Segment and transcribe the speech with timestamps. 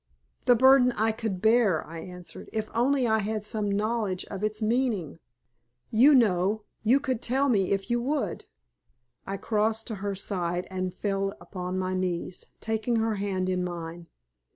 [0.45, 4.59] "The burden I could bear," I answered, "if only I had some knowledge of its
[4.59, 5.19] meaning.
[5.91, 8.45] You know, you could tell me if you would."
[9.27, 14.07] I crossed to her side and fell upon my knees, taking her hand in mine.